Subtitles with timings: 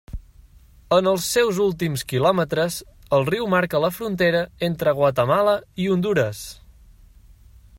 [0.95, 2.77] En els seus últims quilòmetres
[3.17, 6.45] el riu marca la frontera entre Guatemala i Hondures.